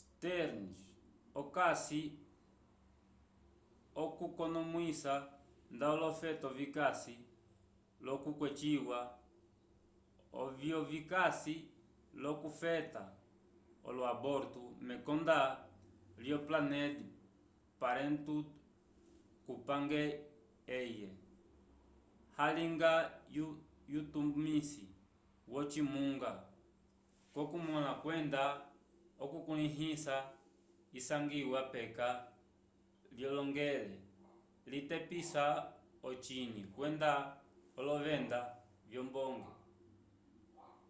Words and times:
stearns 0.00 0.72
okasi 1.40 2.00
okukonomwisa 4.02 5.12
nda 5.74 5.86
olofeto 5.96 6.48
vikasi 6.60 7.14
l'okweciwa 8.04 8.98
ovyo 10.40 10.78
vikasi 10.92 11.56
l'okufeta 12.22 13.02
olo-aborto 13.88 14.62
mekonda 14.88 15.38
lyo 16.22 16.38
planned 16.48 16.96
parenthood 17.80 18.46
kupange 19.46 20.02
eye 20.80 21.08
alinga 22.44 22.92
yutumisi 23.92 24.84
wocimunga 25.52 26.30
cokumõla 27.34 27.92
kwenda 28.02 28.42
okukulĩhisa 29.24 30.16
isangiwa 30.98 31.60
peka 31.74 32.08
lyohongelel 33.16 33.88
litepisa 34.70 35.44
ocinyi 36.08 36.62
kwenda 36.74 37.10
olovenda 37.78 38.38
vyombonge 38.90 39.52